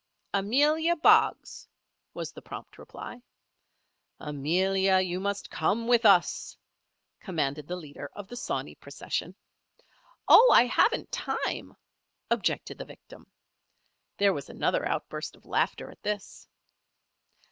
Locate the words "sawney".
8.35-8.73